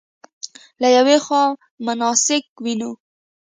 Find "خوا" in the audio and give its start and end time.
1.25-1.43